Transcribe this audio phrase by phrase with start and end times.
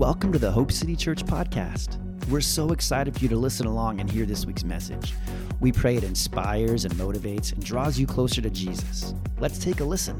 [0.00, 1.98] Welcome to the Hope City Church podcast.
[2.30, 5.12] We're so excited for you to listen along and hear this week's message.
[5.60, 9.12] We pray it inspires and motivates and draws you closer to Jesus.
[9.40, 10.18] Let's take a listen.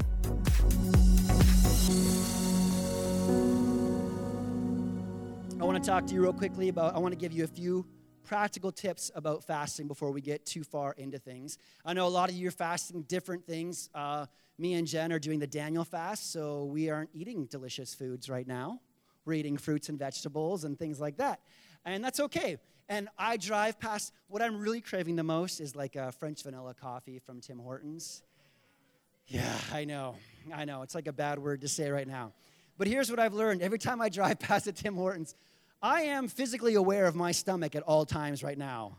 [5.59, 7.47] I want to talk to you real quickly about, I want to give you a
[7.47, 7.87] few
[8.23, 11.57] practical tips about fasting before we get too far into things.
[11.83, 13.89] I know a lot of you are fasting different things.
[13.95, 14.27] Uh,
[14.59, 18.45] me and Jen are doing the Daniel fast, so we aren't eating delicious foods right
[18.45, 18.79] now.
[19.31, 21.39] We're eating fruits and vegetables and things like that.
[21.85, 22.57] And that's okay.
[22.89, 26.73] And I drive past, what I'm really craving the most is like a French vanilla
[26.73, 28.23] coffee from Tim Hortons.
[29.27, 30.15] Yeah, I know.
[30.53, 30.81] I know.
[30.81, 32.33] It's like a bad word to say right now.
[32.77, 35.33] But here's what I've learned every time I drive past a Tim Hortons,
[35.81, 38.97] I am physically aware of my stomach at all times right now.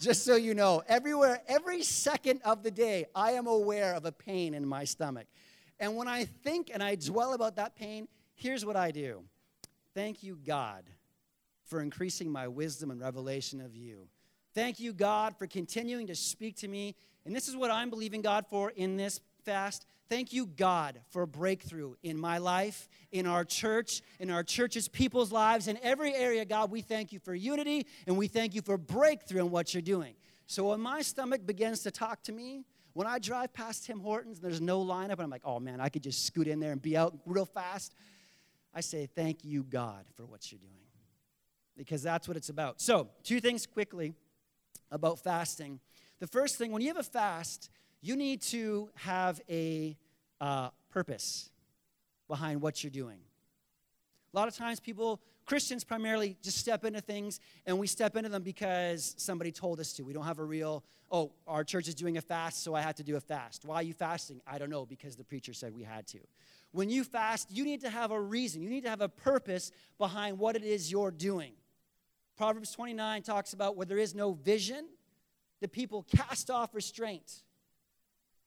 [0.00, 4.12] Just so you know, everywhere, every second of the day, I am aware of a
[4.12, 5.26] pain in my stomach.
[5.78, 9.22] And when I think and I dwell about that pain, here's what I do
[9.96, 10.84] Thank you, God,
[11.64, 14.08] for increasing my wisdom and revelation of you.
[14.54, 16.94] Thank you, God, for continuing to speak to me.
[17.24, 19.86] And this is what I'm believing God for in this fast.
[20.10, 25.32] Thank you, God, for breakthrough in my life, in our church, in our church's people's
[25.32, 26.44] lives, in every area.
[26.44, 29.80] God, we thank you for unity and we thank you for breakthrough in what you're
[29.80, 30.12] doing.
[30.46, 34.40] So when my stomach begins to talk to me, when I drive past Tim Hortons
[34.40, 36.72] and there's no lineup, and I'm like, oh man, I could just scoot in there
[36.72, 37.94] and be out real fast,
[38.76, 40.72] I say, thank you, God, for what you're doing.
[41.78, 42.78] Because that's what it's about.
[42.78, 44.12] So, two things quickly
[44.90, 45.80] about fasting.
[46.20, 47.70] The first thing, when you have a fast,
[48.02, 49.96] you need to have a
[50.42, 51.48] uh, purpose
[52.28, 53.18] behind what you're doing.
[54.34, 58.28] A lot of times, people, Christians primarily, just step into things and we step into
[58.28, 60.02] them because somebody told us to.
[60.02, 62.96] We don't have a real, oh, our church is doing a fast, so I had
[62.96, 63.64] to do a fast.
[63.64, 64.42] Why are you fasting?
[64.46, 66.18] I don't know, because the preacher said we had to.
[66.76, 69.72] When you fast, you need to have a reason, you need to have a purpose
[69.96, 71.54] behind what it is you're doing.
[72.36, 74.86] Proverbs 29 talks about where there is no vision,
[75.62, 77.44] the people cast off restraint.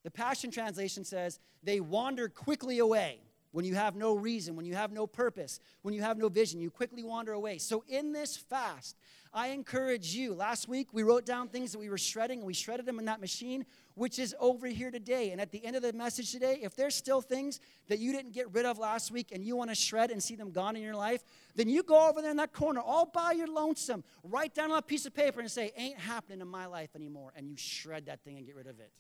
[0.04, 3.20] The Passion Translation says, they wander quickly away.
[3.52, 6.62] When you have no reason, when you have no purpose, when you have no vision,
[6.62, 7.58] you quickly wander away.
[7.58, 8.96] So, in this fast,
[9.34, 10.36] I encourage you.
[10.36, 13.06] Last week, we wrote down things that we were shredding, and we shredded them in
[13.06, 13.66] that machine,
[14.00, 15.32] which is over here today.
[15.32, 18.32] And at the end of the message today, if there's still things that you didn't
[18.32, 20.82] get rid of last week and you want to shred and see them gone in
[20.82, 21.22] your life,
[21.56, 24.78] then you go over there in that corner all by your lonesome, write down on
[24.78, 27.34] a piece of paper and say, Ain't happening in my life anymore.
[27.36, 28.94] And you shred that thing and get rid of it.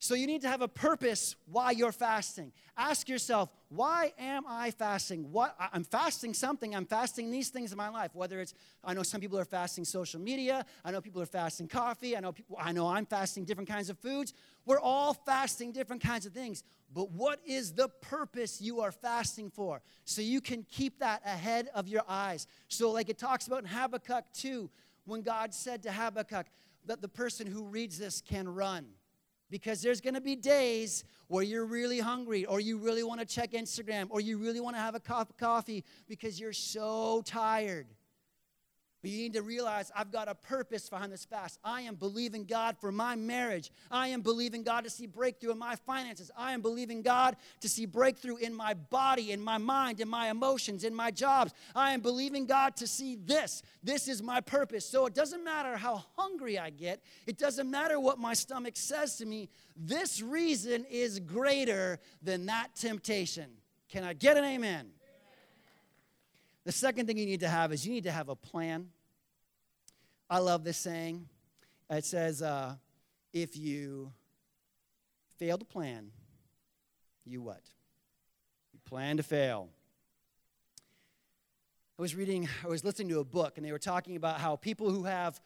[0.00, 2.52] So you need to have a purpose why you're fasting.
[2.76, 5.32] Ask yourself, why am I fasting?
[5.32, 6.72] What I'm fasting something.
[6.72, 8.14] I'm fasting these things in my life.
[8.14, 8.54] Whether it's
[8.84, 12.20] I know some people are fasting social media, I know people are fasting coffee, I
[12.20, 14.34] know people I know I'm fasting different kinds of foods.
[14.66, 16.62] We're all fasting different kinds of things.
[16.94, 19.82] But what is the purpose you are fasting for?
[20.04, 22.46] So you can keep that ahead of your eyes.
[22.68, 24.70] So like it talks about in Habakkuk 2
[25.06, 26.46] when God said to Habakkuk
[26.86, 28.86] that the person who reads this can run
[29.50, 33.26] because there's going to be days where you're really hungry or you really want to
[33.26, 37.22] check Instagram or you really want to have a cup of coffee because you're so
[37.24, 37.86] tired.
[39.00, 41.60] But you need to realize I've got a purpose behind this fast.
[41.62, 43.70] I am believing God for my marriage.
[43.92, 46.32] I am believing God to see breakthrough in my finances.
[46.36, 50.30] I am believing God to see breakthrough in my body, in my mind, in my
[50.30, 51.52] emotions, in my jobs.
[51.76, 53.62] I am believing God to see this.
[53.84, 54.84] This is my purpose.
[54.84, 59.16] So it doesn't matter how hungry I get, it doesn't matter what my stomach says
[59.18, 59.48] to me.
[59.76, 63.50] This reason is greater than that temptation.
[63.88, 64.90] Can I get an amen?
[66.68, 68.90] The second thing you need to have is you need to have a plan.
[70.28, 71.26] I love this saying.
[71.88, 72.74] It says, uh,
[73.32, 74.12] if you
[75.38, 76.10] fail to plan,
[77.24, 77.62] you what?
[78.74, 79.70] You plan to fail.
[81.98, 84.56] I was reading, I was listening to a book, and they were talking about how
[84.56, 85.40] people who have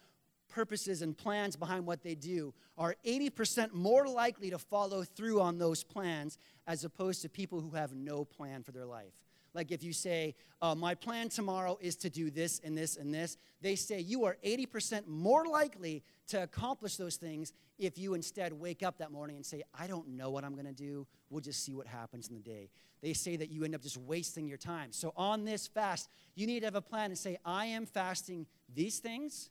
[0.49, 5.57] purposes and plans behind what they do are 80% more likely to follow through on
[5.57, 9.13] those plans as opposed to people who have no plan for their life.
[9.53, 13.13] Like if you say, uh, My plan tomorrow is to do this and this and
[13.13, 18.53] this, they say you are 80% more likely to accomplish those things if you instead
[18.53, 21.05] wake up that morning and say, I don't know what I'm going to do.
[21.29, 22.69] We'll just see what happens in the day.
[23.01, 24.93] They say that you end up just wasting your time.
[24.93, 28.47] So on this fast, you need to have a plan and say, I am fasting
[28.73, 29.49] these things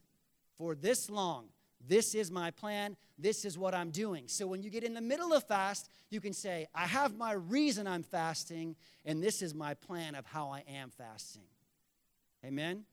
[0.57, 1.49] for this long.
[1.87, 2.97] This is my plan.
[3.19, 4.25] This is what I'm doing.
[4.27, 7.33] So when you get in the middle of fast, you can say, I have my
[7.33, 11.43] reason I'm fasting, and this is my plan of how I am fasting.
[12.45, 12.85] Amen?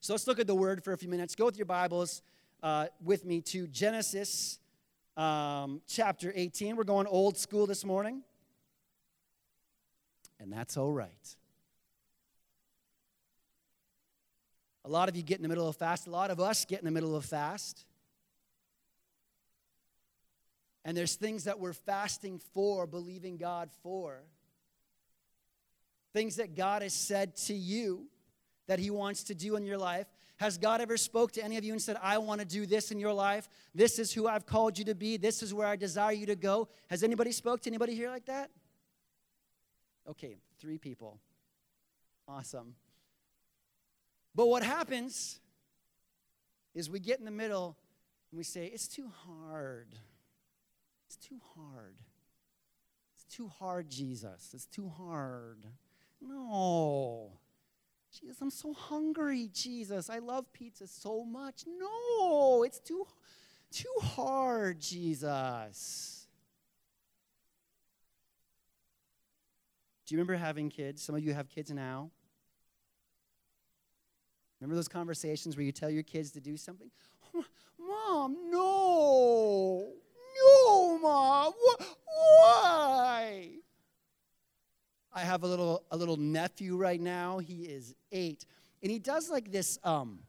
[0.00, 1.34] So let's look at the word for a few minutes.
[1.34, 2.22] Go with your Bibles
[2.62, 4.58] uh, with me to Genesis
[5.16, 6.76] um, chapter 18.
[6.76, 8.22] We're going old school this morning.
[10.40, 11.36] and that's all right.
[14.88, 16.78] A lot of you get in the middle of fast, a lot of us get
[16.78, 17.84] in the middle of fast.
[20.82, 24.22] And there's things that we're fasting for, believing God for.
[26.14, 28.06] Things that God has said to you
[28.66, 30.06] that He wants to do in your life.
[30.38, 32.90] Has God ever spoke to any of you and said, I want to do this
[32.90, 33.46] in your life?
[33.74, 35.18] This is who I've called you to be.
[35.18, 36.68] This is where I desire you to go.
[36.88, 38.50] Has anybody spoke to anybody here like that?
[40.08, 41.20] Okay, three people.
[42.26, 42.74] Awesome.
[44.34, 45.40] But what happens
[46.74, 47.76] is we get in the middle
[48.30, 49.88] and we say, It's too hard.
[51.06, 51.96] It's too hard.
[53.14, 54.50] It's too hard, Jesus.
[54.52, 55.64] It's too hard.
[56.20, 57.32] No.
[58.10, 60.08] Jesus, I'm so hungry, Jesus.
[60.08, 61.64] I love pizza so much.
[61.66, 63.06] No, it's too
[63.70, 66.26] too hard, Jesus.
[70.06, 71.02] Do you remember having kids?
[71.02, 72.10] Some of you have kids now.
[74.60, 76.90] Remember those conversations where you tell your kids to do something?
[77.78, 79.92] Mom, no.
[80.40, 81.52] No, Mom.
[82.06, 83.48] Why?
[85.12, 87.38] I have a little a little nephew right now.
[87.38, 88.44] He is eight,
[88.82, 90.20] and he does like this um,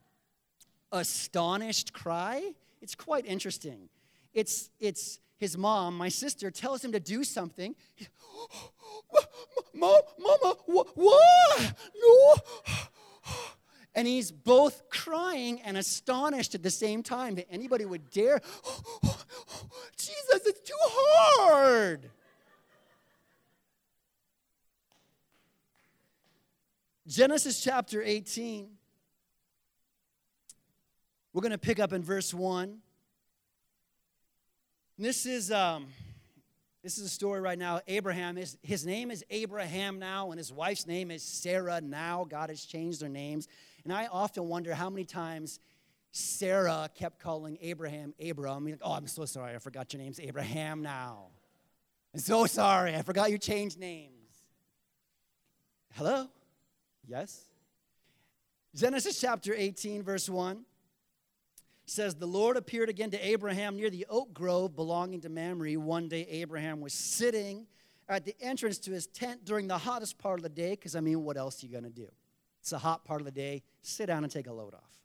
[0.90, 2.52] astonished cry.
[2.80, 3.88] It's quite interesting.
[4.32, 7.74] It's it's his mom, my sister, tells him to do something.
[9.74, 11.74] Mom, Mama, what?
[12.02, 12.34] No.
[13.94, 18.40] And he's both crying and astonished at the same time that anybody would dare.
[19.96, 22.10] Jesus, it's too hard.
[27.10, 28.68] Genesis chapter 18.
[31.32, 32.78] We're going to pick up in verse 1.
[34.96, 35.86] This is, um,
[36.84, 37.80] this is a story right now.
[37.88, 42.26] Abraham, is, his name is Abraham now, and his wife's name is Sarah now.
[42.28, 43.48] God has changed their names.
[43.84, 45.60] And I often wonder how many times
[46.12, 48.66] Sarah kept calling Abraham Abram.
[48.66, 49.54] Like, oh, I'm so sorry.
[49.54, 51.26] I forgot your name's Abraham now.
[52.12, 52.94] I'm so sorry.
[52.96, 54.14] I forgot you changed names.
[55.94, 56.28] Hello?
[57.06, 57.44] Yes?
[58.74, 60.64] Genesis chapter 18, verse 1
[61.86, 65.72] says, The Lord appeared again to Abraham near the oak grove belonging to Mamre.
[65.72, 67.66] One day, Abraham was sitting
[68.08, 71.00] at the entrance to his tent during the hottest part of the day, because I
[71.00, 72.08] mean, what else are you going to do?
[72.60, 73.62] It's a hot part of the day.
[73.82, 75.00] Sit down and take a load off.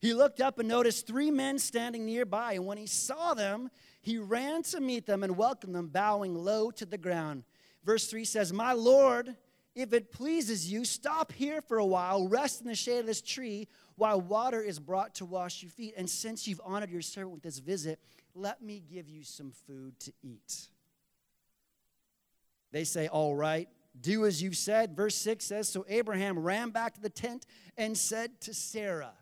[0.00, 4.16] He looked up and noticed three men standing nearby, and when he saw them, he
[4.18, 7.42] ran to meet them and welcomed them, bowing low to the ground.
[7.84, 9.34] Verse 3 says, My Lord,
[9.74, 13.20] if it pleases you, stop here for a while, rest in the shade of this
[13.20, 13.66] tree
[13.96, 15.94] while water is brought to wash your feet.
[15.96, 17.98] And since you've honored your servant with this visit,
[18.34, 20.68] let me give you some food to eat.
[22.70, 23.68] They say, All right,
[24.00, 24.96] do as you've said.
[24.96, 27.46] Verse 6 says So Abraham ran back to the tent
[27.76, 29.12] and said to Sarah,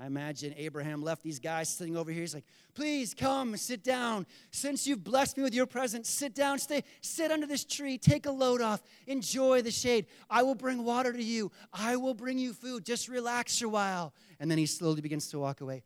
[0.00, 2.22] I imagine Abraham left these guys sitting over here.
[2.22, 4.26] He's like, please come, sit down.
[4.50, 8.24] Since you've blessed me with your presence, sit down, stay, sit under this tree, take
[8.24, 10.06] a load off, enjoy the shade.
[10.30, 11.52] I will bring water to you.
[11.70, 12.86] I will bring you food.
[12.86, 14.14] Just relax a while.
[14.38, 15.82] And then he slowly begins to walk away.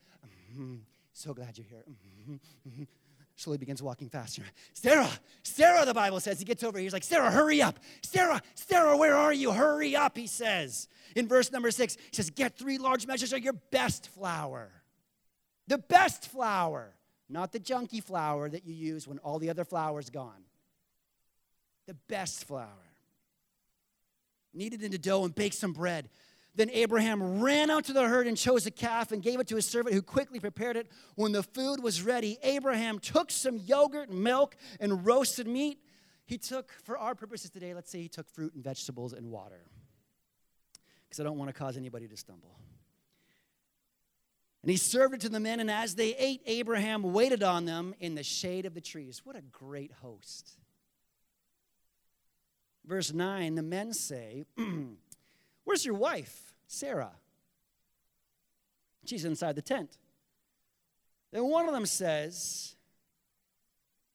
[0.52, 0.76] Mm-hmm.
[1.12, 1.82] So glad you're here.
[1.88, 2.34] Mm-hmm.
[2.68, 2.82] Mm-hmm
[3.36, 4.42] slowly begins walking faster.
[4.72, 5.10] Sarah,
[5.42, 6.38] Sarah, the Bible says.
[6.38, 6.84] He gets over here.
[6.84, 7.78] He's like, Sarah, hurry up.
[8.02, 9.52] Sarah, Sarah, where are you?
[9.52, 10.88] Hurry up, he says.
[11.16, 14.70] In verse number six, he says, Get three large measures of your best flour.
[15.66, 16.94] The best flour,
[17.28, 20.44] not the junky flour that you use when all the other flour's gone.
[21.86, 22.68] The best flour.
[24.52, 26.08] Knead it into dough and bake some bread.
[26.56, 29.56] Then Abraham ran out to the herd and chose a calf and gave it to
[29.56, 30.88] his servant who quickly prepared it.
[31.16, 35.78] When the food was ready, Abraham took some yogurt, milk, and roasted meat.
[36.26, 39.66] He took, for our purposes today, let's say he took fruit and vegetables and water.
[41.08, 42.56] Because I don't want to cause anybody to stumble.
[44.62, 47.94] And he served it to the men, and as they ate, Abraham waited on them
[48.00, 49.20] in the shade of the trees.
[49.22, 50.56] What a great host.
[52.86, 54.44] Verse 9 the men say,
[55.64, 57.12] Where's your wife, Sarah?
[59.06, 59.98] She's inside the tent.
[61.32, 62.76] Then one of them says,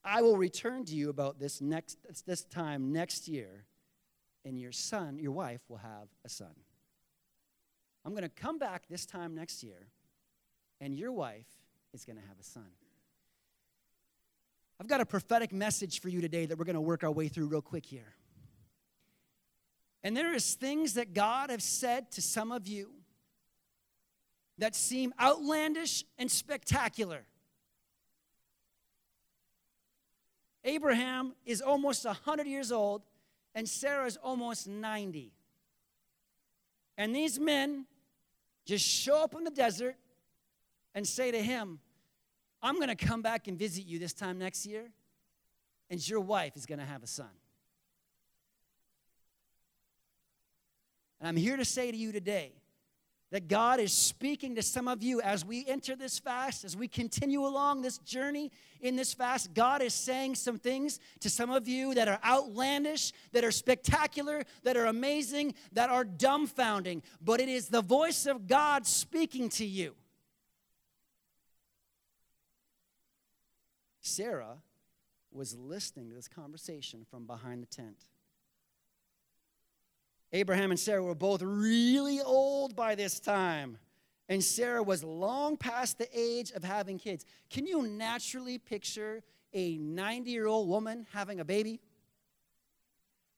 [0.02, 3.64] I will return to you about this next this time next year,
[4.44, 6.54] and your son, your wife, will have a son.
[8.04, 9.88] I'm going to come back this time next year,
[10.80, 11.46] and your wife
[11.92, 12.70] is going to have a son.
[14.80, 17.28] I've got a prophetic message for you today that we're going to work our way
[17.28, 18.14] through real quick here.
[20.02, 22.90] And there is things that God has said to some of you
[24.58, 27.24] that seem outlandish and spectacular.
[30.64, 33.02] Abraham is almost 100 years old
[33.54, 35.32] and Sarah is almost 90.
[36.96, 37.86] And these men
[38.66, 39.96] just show up in the desert
[40.94, 41.80] and say to him,
[42.62, 44.90] I'm going to come back and visit you this time next year,
[45.88, 47.30] and your wife is going to have a son.
[51.20, 52.52] And I'm here to say to you today
[53.30, 56.88] that God is speaking to some of you as we enter this fast, as we
[56.88, 58.50] continue along this journey
[58.80, 59.54] in this fast.
[59.54, 64.42] God is saying some things to some of you that are outlandish, that are spectacular,
[64.64, 67.02] that are amazing, that are dumbfounding.
[67.20, 69.94] But it is the voice of God speaking to you.
[74.00, 74.56] Sarah
[75.30, 78.06] was listening to this conversation from behind the tent.
[80.32, 83.78] Abraham and Sarah were both really old by this time,
[84.28, 87.24] and Sarah was long past the age of having kids.
[87.50, 89.22] Can you naturally picture
[89.52, 91.80] a 90 year old woman having a baby?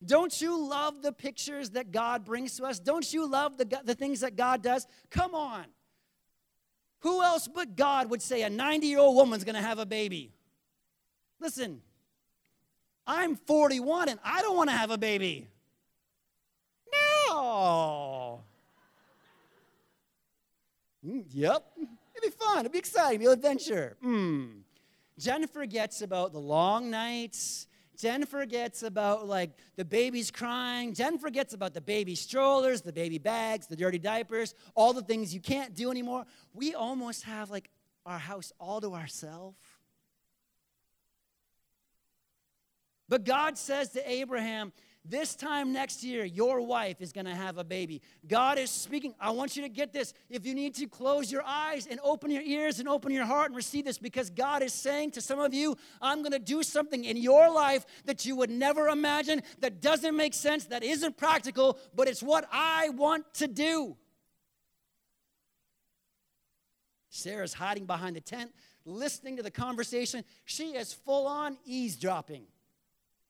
[0.05, 2.79] Don't you love the pictures that God brings to us?
[2.79, 4.85] Don't you love the, the things that God does?
[5.09, 5.65] Come on.
[6.99, 10.33] Who else but God would say a 90 year old woman's gonna have a baby?
[11.39, 11.81] Listen,
[13.07, 15.47] I'm 41 and I don't wanna have a baby.
[17.35, 18.39] Oh.
[21.01, 21.65] Yep.
[21.77, 21.89] It'd
[22.21, 22.59] be fun.
[22.59, 23.21] It'd be exciting.
[23.21, 23.97] It'd be an adventure.
[24.03, 24.61] Mm.
[25.19, 27.67] Jen forgets about the long nights.
[27.97, 30.93] Jen forgets about like the baby's crying.
[30.93, 35.33] Jen forgets about the baby strollers, the baby bags, the dirty diapers, all the things
[35.33, 36.25] you can't do anymore.
[36.53, 37.69] We almost have like
[38.05, 39.57] our house all to ourselves.
[43.09, 44.71] But God says to Abraham,
[45.05, 48.01] this time next year, your wife is going to have a baby.
[48.25, 49.13] God is speaking.
[49.19, 50.13] I want you to get this.
[50.29, 53.47] If you need to close your eyes and open your ears and open your heart
[53.47, 56.63] and receive this, because God is saying to some of you, I'm going to do
[56.63, 61.17] something in your life that you would never imagine, that doesn't make sense, that isn't
[61.17, 63.97] practical, but it's what I want to do.
[67.09, 68.53] Sarah's hiding behind the tent,
[68.85, 70.23] listening to the conversation.
[70.45, 72.45] She is full on eavesdropping.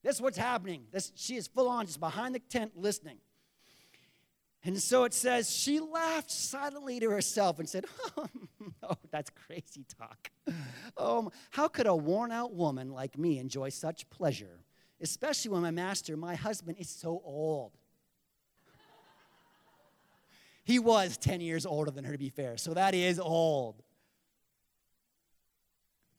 [0.04, 0.86] That's what's happening.
[0.92, 3.18] This, she is full on just behind the tent listening.
[4.66, 7.86] And so it says, she laughed silently to herself and said,
[8.18, 8.28] Oh,
[8.82, 10.30] no, that's crazy talk.
[10.98, 14.64] Um, how could a worn out woman like me enjoy such pleasure,
[15.02, 17.72] especially when my master, my husband, is so old?
[20.64, 23.84] he was 10 years older than her, to be fair, so that is old.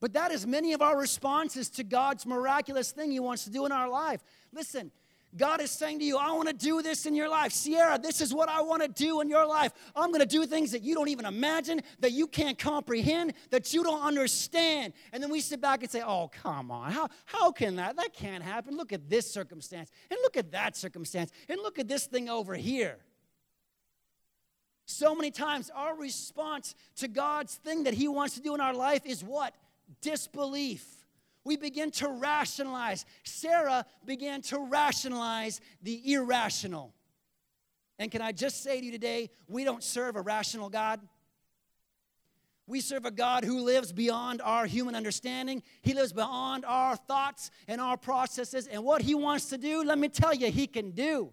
[0.04, 3.64] But that is many of our responses to God's miraculous thing He wants to do
[3.64, 4.20] in our life.
[4.52, 4.92] Listen,
[5.34, 7.52] God is saying to you, I want to do this in your life.
[7.52, 9.72] Sierra, this is what I want to do in your life.
[9.96, 13.72] I'm going to do things that you don't even imagine, that you can't comprehend, that
[13.72, 14.92] you don't understand.
[15.14, 16.92] And then we sit back and say, Oh, come on.
[16.92, 17.96] How, how can that?
[17.96, 18.76] That can't happen.
[18.76, 22.54] Look at this circumstance, and look at that circumstance, and look at this thing over
[22.54, 22.98] here.
[24.84, 28.74] So many times, our response to God's thing that He wants to do in our
[28.74, 29.54] life is what?
[30.00, 30.84] Disbelief.
[31.44, 33.04] We begin to rationalize.
[33.22, 36.94] Sarah began to rationalize the irrational.
[37.98, 41.00] And can I just say to you today, we don't serve a rational God.
[42.66, 45.62] We serve a God who lives beyond our human understanding.
[45.82, 48.66] He lives beyond our thoughts and our processes.
[48.66, 51.30] And what He wants to do, let me tell you, He can do.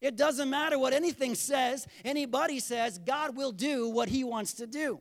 [0.00, 4.66] It doesn't matter what anything says, anybody says, God will do what He wants to
[4.66, 5.00] do.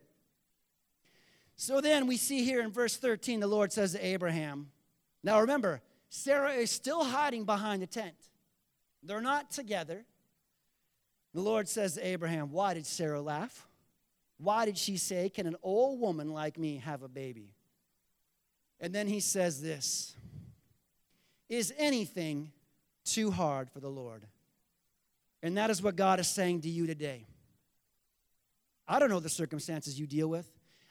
[1.57, 4.69] So then we see here in verse 13, the Lord says to Abraham,
[5.23, 8.15] Now remember, Sarah is still hiding behind the tent.
[9.01, 10.05] They're not together.
[11.33, 13.67] The Lord says to Abraham, Why did Sarah laugh?
[14.37, 17.55] Why did she say, Can an old woman like me have a baby?
[18.79, 20.15] And then he says this
[21.49, 22.51] Is anything
[23.03, 24.23] too hard for the Lord?
[25.41, 27.25] And that is what God is saying to you today.
[28.87, 30.47] I don't know the circumstances you deal with.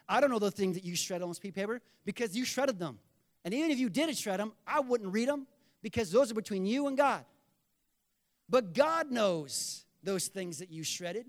[0.09, 2.45] I don't know the things that you shred on this piece of paper because you
[2.45, 2.99] shredded them.
[3.43, 5.47] And even if you didn't shred them, I wouldn't read them
[5.81, 7.25] because those are between you and God.
[8.49, 11.27] But God knows those things that you shredded.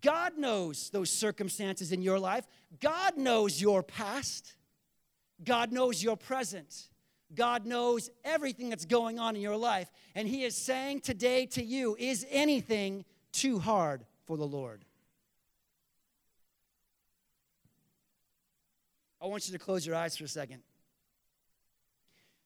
[0.00, 2.46] God knows those circumstances in your life.
[2.80, 4.54] God knows your past.
[5.44, 6.88] God knows your present.
[7.34, 9.90] God knows everything that's going on in your life.
[10.14, 14.84] And He is saying today to you, is anything too hard for the Lord?
[19.20, 20.62] I want you to close your eyes for a second.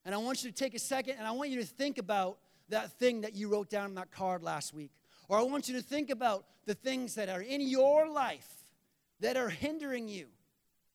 [0.04, 2.38] And I want you to take a second and I want you to think about
[2.68, 4.92] that thing that you wrote down on that card last week.
[5.28, 8.48] Or I want you to think about the things that are in your life
[9.20, 10.26] that are hindering you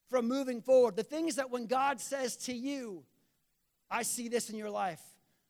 [0.09, 0.95] from moving forward.
[0.95, 3.03] The things that when God says to you,
[3.89, 5.01] I see this in your life,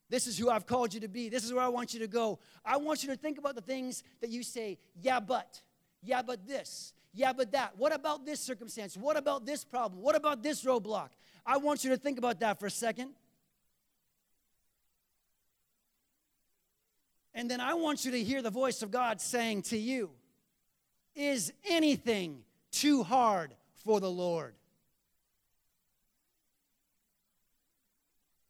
[0.09, 1.29] This is who I've called you to be.
[1.29, 2.39] This is where I want you to go.
[2.63, 5.61] I want you to think about the things that you say, yeah, but,
[6.05, 7.77] yeah, but this, yeah, but that.
[7.77, 8.95] What about this circumstance?
[8.95, 10.01] What about this problem?
[10.01, 11.09] What about this roadblock?
[11.45, 13.11] I want you to think about that for a second.
[17.33, 20.11] And then I want you to hear the voice of God saying to you,
[21.15, 24.55] Is anything too hard for the Lord?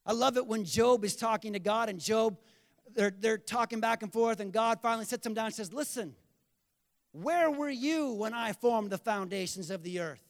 [0.05, 2.37] I love it when Job is talking to God and Job,
[2.93, 6.15] they're, they're talking back and forth, and God finally sits him down and says, Listen,
[7.21, 10.21] where were you when I formed the foundations of the earth?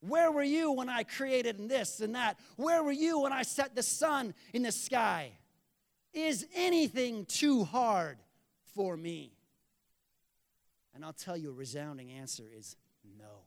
[0.00, 2.38] Where were you when I created this and that?
[2.56, 5.32] Where were you when I set the sun in the sky?
[6.12, 8.18] Is anything too hard
[8.74, 9.32] for me?
[10.94, 12.76] And I'll tell you a resounding answer is
[13.18, 13.44] no.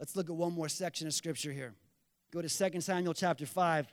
[0.00, 1.74] Let's look at one more section of scripture here.
[2.32, 3.86] Go to 2 Samuel chapter 5.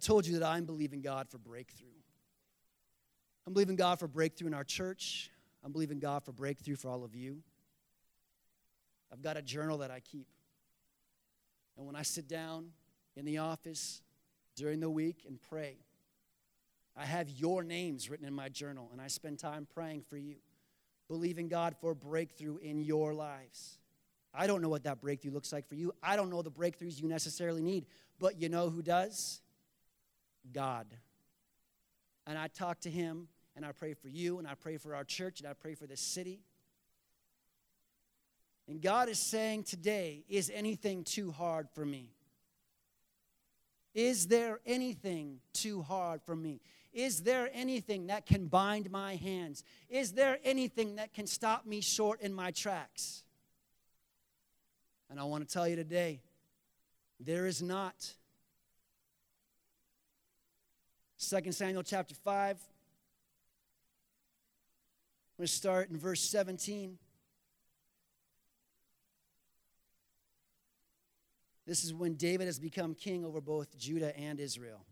[0.00, 1.88] Told you that I'm believing God for breakthrough.
[3.46, 5.30] I'm believing God for breakthrough in our church.
[5.64, 7.42] I'm believing God for breakthrough for all of you.
[9.12, 10.26] I've got a journal that I keep.
[11.76, 12.70] And when I sit down
[13.16, 14.02] in the office
[14.56, 15.78] during the week and pray,
[16.96, 20.36] I have your names written in my journal, and I spend time praying for you,
[21.08, 23.78] believing God for breakthrough in your lives.
[24.34, 25.92] I don't know what that breakthrough looks like for you.
[26.02, 27.86] I don't know the breakthroughs you necessarily need,
[28.18, 29.40] but you know who does?
[30.52, 30.86] God.
[32.26, 35.04] And I talk to Him and I pray for you, and I pray for our
[35.04, 36.40] church, and I pray for this city.
[38.68, 42.10] And God is saying today, is anything too hard for me?
[43.92, 46.60] Is there anything too hard for me?
[46.92, 49.64] Is there anything that can bind my hands?
[49.88, 53.24] Is there anything that can stop me short in my tracks?
[55.10, 56.20] And I want to tell you today,
[57.18, 58.14] there is not.
[61.20, 62.56] 2 Samuel chapter 5, I'm
[65.36, 66.96] going to start in verse 17.
[71.66, 74.86] This is when David has become king over both Judah and Israel.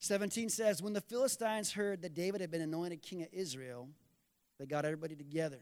[0.00, 3.88] 17 says, When the Philistines heard that David had been anointed king of Israel,
[4.58, 5.60] they got everybody together.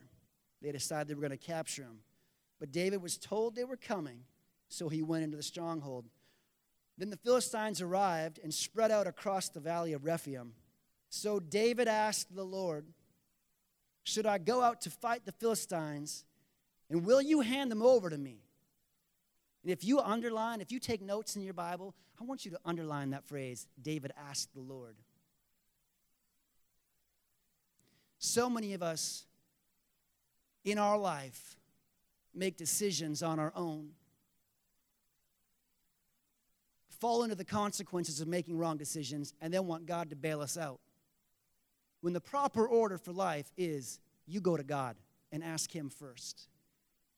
[0.63, 1.99] They decided they were going to capture him.
[2.59, 4.21] But David was told they were coming,
[4.67, 6.05] so he went into the stronghold.
[6.97, 10.53] Then the Philistines arrived and spread out across the valley of Rephaim
[11.11, 12.87] so David asked the Lord,
[14.03, 16.23] Should I go out to fight the Philistines?
[16.89, 18.39] And will you hand them over to me?
[19.63, 22.59] And if you underline, if you take notes in your Bible, I want you to
[22.65, 24.95] underline that phrase David asked the Lord.
[28.17, 29.25] So many of us
[30.63, 31.57] in our life
[32.33, 33.89] make decisions on our own,
[37.01, 40.57] fall into the consequences of making wrong decisions, and then want God to bail us
[40.57, 40.79] out
[42.01, 44.95] when the proper order for life is you go to God
[45.31, 46.47] and ask Him first.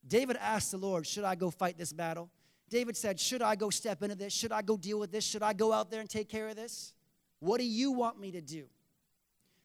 [0.08, 2.30] David asked the Lord, Should I go fight this battle?
[2.70, 4.34] David said, Should I go step into this?
[4.34, 5.26] Should I go deal with this?
[5.26, 6.94] Should I go out there and take care of this?
[7.40, 8.66] What do you want me to do?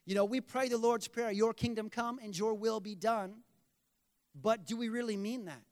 [0.06, 3.34] You know, we pray the Lord's Prayer, Your kingdom come and your will be done.
[4.40, 5.62] But do we really mean that?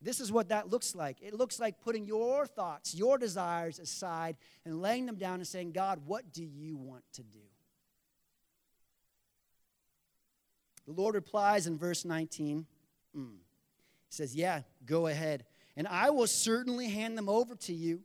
[0.00, 1.16] This is what that looks like.
[1.20, 5.72] It looks like putting your thoughts, your desires aside, and laying them down and saying,
[5.72, 7.40] God, what do you want to do?
[10.86, 12.64] The Lord replies in verse 19.
[13.16, 13.26] Mm.
[13.30, 13.36] He
[14.08, 15.44] says, Yeah, go ahead.
[15.76, 18.00] And I will certainly hand them over to you.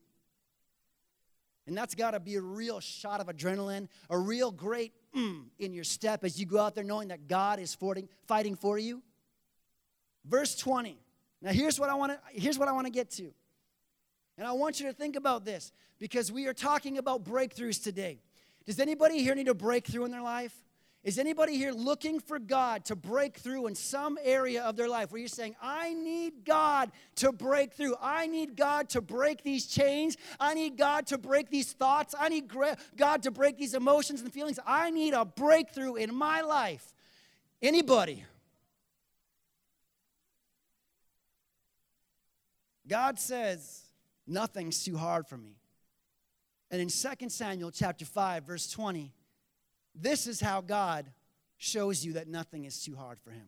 [1.65, 5.73] And that's got to be a real shot of adrenaline, a real great mm in
[5.73, 7.77] your step as you go out there knowing that God is
[8.27, 9.01] fighting for you.
[10.25, 10.97] Verse 20.
[11.43, 13.33] Now here's what I want to here's what I want to get to.
[14.37, 18.19] And I want you to think about this because we are talking about breakthroughs today.
[18.65, 20.55] Does anybody here need a breakthrough in their life?
[21.03, 25.11] Is anybody here looking for God to break through in some area of their life
[25.11, 27.97] where you're saying, I need God to break through.
[28.01, 30.15] I need God to break these chains.
[30.39, 32.15] I need God to break these thoughts.
[32.17, 32.49] I need
[32.95, 34.59] God to break these emotions and feelings.
[34.65, 36.93] I need a breakthrough in my life.
[37.61, 38.23] Anybody?
[42.87, 43.83] God says,
[44.27, 45.55] nothing's too hard for me.
[46.71, 49.13] And in 2 Samuel chapter 5 verse 20,
[49.95, 51.11] this is how God
[51.57, 53.47] shows you that nothing is too hard for him.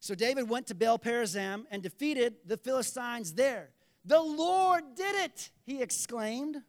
[0.00, 3.70] So David went to Baal Perazim and defeated the Philistines there.
[4.04, 6.62] The Lord did it, he exclaimed.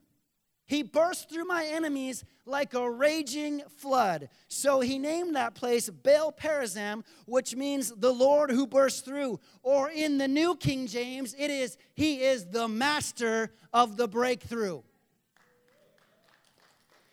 [0.67, 4.29] He burst through my enemies like a raging flood.
[4.49, 9.39] So he named that place Baal Perazim, which means the Lord who bursts through.
[9.63, 14.81] Or in the New King James, it is He is the master of the breakthrough.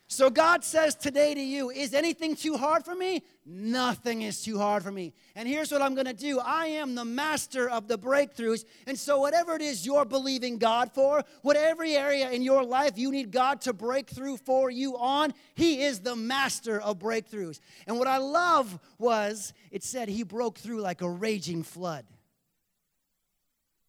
[0.07, 3.23] So God says today to you, is anything too hard for me?
[3.43, 5.13] Nothing is too hard for me.
[5.35, 8.65] And here's what I'm going to do I am the master of the breakthroughs.
[8.85, 13.11] And so, whatever it is you're believing God for, whatever area in your life you
[13.11, 17.59] need God to break through for you on, He is the master of breakthroughs.
[17.87, 22.05] And what I love was it said He broke through like a raging flood.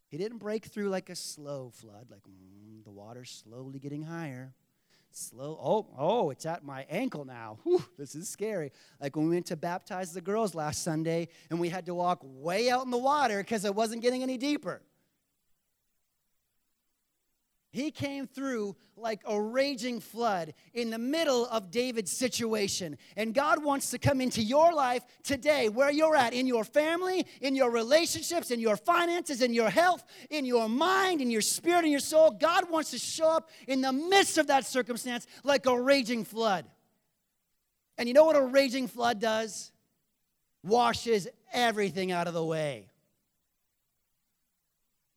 [0.09, 4.55] He didn't break through like a slow flood, like mm, the water's slowly getting higher
[5.17, 5.59] slow.
[5.63, 7.59] Oh, oh, it's at my ankle now.
[7.65, 8.73] Whew, this is scary.
[9.01, 12.21] Like when we went to baptize the girls last Sunday and we had to walk
[12.23, 14.83] way out in the water because it wasn't getting any deeper.
[17.77, 22.97] He came through like a raging flood in the middle of David's situation.
[23.19, 27.27] And God wants to come into your life today, where you're at, in your family,
[27.43, 31.85] in your relationships, in your finances, in your health, in your mind, in your spirit,
[31.85, 32.31] in your soul.
[32.31, 36.65] God wants to show up in the midst of that circumstance like a raging flood.
[37.99, 39.71] And you know what a raging flood does?
[40.65, 42.89] Washes everything out of the way.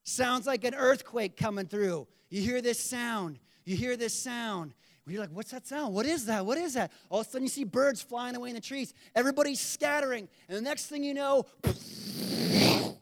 [0.04, 2.06] Sounds like an earthquake coming through.
[2.30, 3.40] You hear this sound.
[3.66, 4.74] You hear this sound.
[5.08, 5.94] You're like, what's that sound?
[5.96, 6.46] What is that?
[6.46, 6.92] What is that?
[7.10, 8.94] All of a sudden, you see birds flying away in the trees.
[9.16, 10.28] Everybody's scattering.
[10.48, 11.46] And the next thing you know,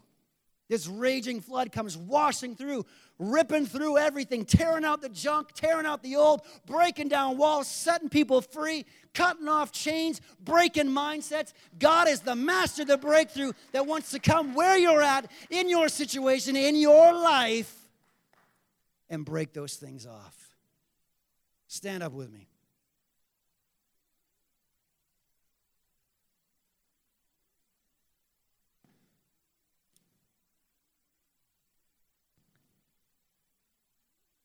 [0.69, 2.85] this raging flood comes washing through,
[3.19, 8.07] ripping through everything, tearing out the junk, tearing out the old, breaking down walls, setting
[8.07, 11.51] people free, cutting off chains, breaking mindsets.
[11.77, 15.69] God is the master of the breakthrough that wants to come where you're at, in
[15.69, 17.86] your situation, in your life
[19.09, 20.55] and break those things off.
[21.67, 22.47] Stand up with me.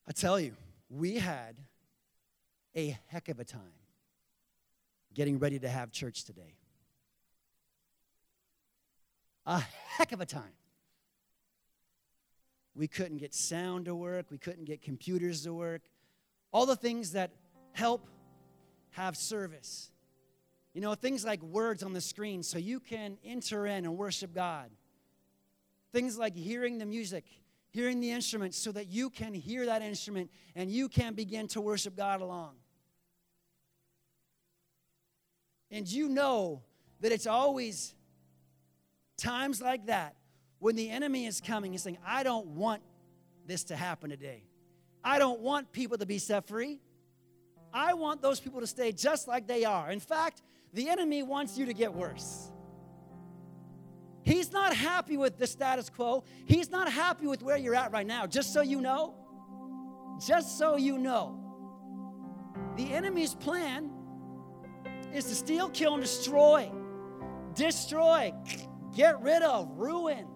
[0.06, 0.54] I tell you,
[0.90, 1.56] we had
[2.76, 3.60] a heck of a time
[5.14, 6.56] getting ready to have church today.
[9.46, 10.52] A heck of a time.
[12.74, 14.26] We couldn't get sound to work.
[14.30, 15.82] We couldn't get computers to work.
[16.52, 17.30] All the things that
[17.72, 18.08] help
[18.90, 19.90] have service.
[20.74, 24.34] You know, things like words on the screen so you can enter in and worship
[24.34, 24.70] God.
[25.92, 27.24] Things like hearing the music,
[27.70, 31.60] hearing the instrument so that you can hear that instrument and you can begin to
[31.60, 32.54] worship God along.
[35.70, 36.62] And you know
[37.00, 37.94] that it's always
[39.16, 40.16] times like that
[40.62, 42.82] when the enemy is coming and saying, I don't want
[43.48, 44.44] this to happen today.
[45.02, 46.78] I don't want people to be set free.
[47.74, 49.90] I want those people to stay just like they are.
[49.90, 50.40] In fact,
[50.72, 52.52] the enemy wants you to get worse.
[54.22, 56.22] He's not happy with the status quo.
[56.44, 58.28] He's not happy with where you're at right now.
[58.28, 59.14] Just so you know,
[60.24, 61.40] just so you know,
[62.76, 63.90] the enemy's plan
[65.12, 66.70] is to steal, kill, and destroy.
[67.54, 68.32] Destroy,
[68.94, 70.28] get rid of, ruin.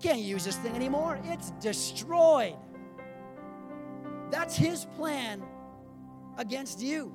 [0.00, 1.18] Can't use this thing anymore.
[1.24, 2.56] It's destroyed.
[4.30, 5.42] That's his plan
[6.36, 7.14] against you.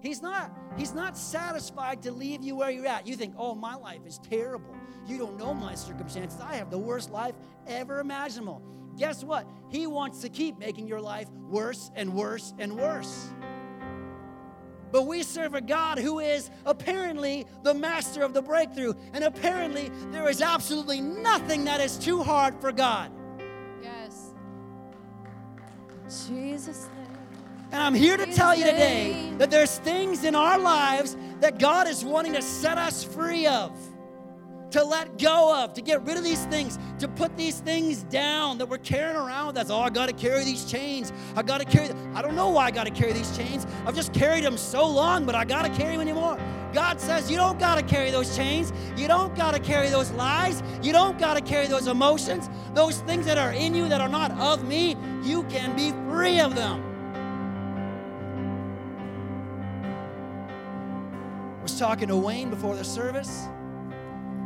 [0.00, 3.06] He's not, he's not satisfied to leave you where you're at.
[3.06, 4.74] You think, oh, my life is terrible.
[5.06, 6.40] You don't know my circumstances.
[6.40, 7.34] I have the worst life
[7.66, 8.62] ever imaginable.
[8.96, 9.48] Guess what?
[9.70, 13.28] He wants to keep making your life worse and worse and worse.
[14.90, 18.94] But we serve a God who is apparently the master of the breakthrough.
[19.12, 23.10] And apparently, there is absolutely nothing that is too hard for God.
[23.82, 24.32] Yes.
[26.28, 26.88] Jesus'
[27.70, 31.86] And I'm here to tell you today that there's things in our lives that God
[31.86, 33.70] is wanting to set us free of
[34.70, 38.58] to let go of, to get rid of these things, to put these things down
[38.58, 39.70] that we're carrying around with us.
[39.70, 41.12] Oh, I got to carry these chains.
[41.34, 41.90] I got to carry.
[42.14, 43.66] I don't know why I got to carry these chains.
[43.86, 46.38] I've just carried them so long, but I got to carry them anymore.
[46.72, 48.72] God says you don't got to carry those chains.
[48.96, 50.62] You don't got to carry those lies.
[50.82, 54.08] You don't got to carry those emotions, those things that are in you that are
[54.08, 54.96] not of me.
[55.22, 56.84] You can be free of them.
[61.62, 63.48] Was talking to Wayne before the service.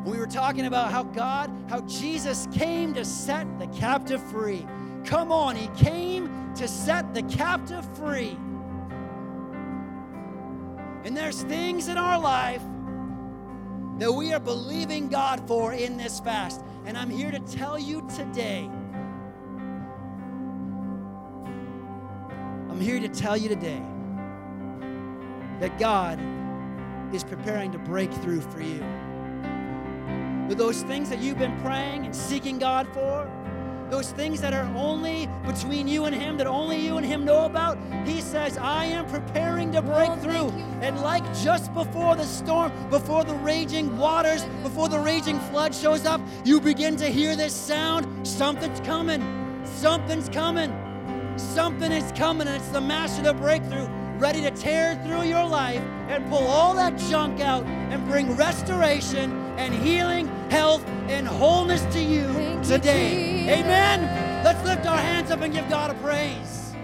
[0.05, 4.67] We were talking about how God, how Jesus came to set the captive free.
[5.05, 8.37] Come on, He came to set the captive free.
[11.05, 12.63] And there's things in our life
[13.99, 16.63] that we are believing God for in this fast.
[16.85, 18.69] And I'm here to tell you today.
[22.71, 23.83] I'm here to tell you today
[25.61, 26.19] that God
[27.15, 28.83] is preparing to break through for you.
[30.53, 33.27] With those things that you've been praying and seeking God for,
[33.89, 37.47] those things that are only between you and Him, that only you and Him know
[37.47, 40.49] about, He says, I am preparing to break oh, through.
[40.83, 46.05] And like just before the storm, before the raging waters, before the raging flood shows
[46.05, 49.23] up, you begin to hear this sound something's coming,
[49.65, 50.71] something's coming,
[51.39, 53.89] something is coming, and it's the master of the breakthrough
[54.19, 59.42] ready to tear through your life and pull all that junk out and bring restoration
[59.63, 63.45] and healing, health, and wholeness to you Thank today.
[63.45, 64.45] You, Amen.
[64.45, 66.75] Let's lift our hands up and give God a praise.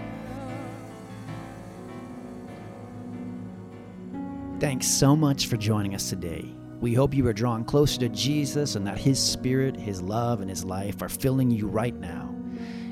[4.61, 6.45] Thanks so much for joining us today.
[6.79, 10.49] We hope you are drawn closer to Jesus and that His Spirit, His love, and
[10.49, 12.33] His life are filling you right now.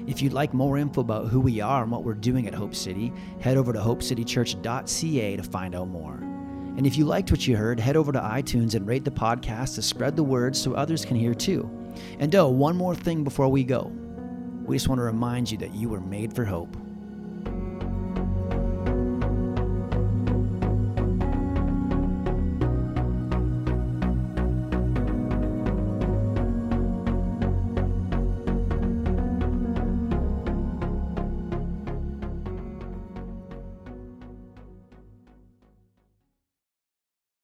[0.06, 2.76] If you'd like more info about who we are and what we're doing at Hope
[2.76, 6.27] City, head over to hopecitychurch.ca to find out more.
[6.78, 9.76] And if you liked what you heard, head over to iTunes and rate the podcast
[9.76, 11.70] to spread the word so others can hear too.
[12.20, 13.92] And oh, one more thing before we go.
[14.64, 16.78] We just want to remind you that you were made for hope.